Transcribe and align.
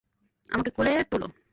আমাকে 0.49 0.71
কোলে 0.71 0.91
তুলো! 1.11 1.27